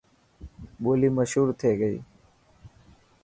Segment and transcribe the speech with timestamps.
[0.81, 1.97] ٻولي مشور ٿي گئي.